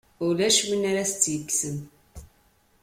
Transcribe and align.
Ulac 0.25 0.57
win 0.67 0.83
ara 0.91 1.03
s-tt-yekksen. 1.11 1.77